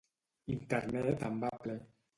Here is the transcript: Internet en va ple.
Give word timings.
Internet 0.55 1.29
en 1.31 1.39
va 1.47 1.57
ple. 1.67 1.81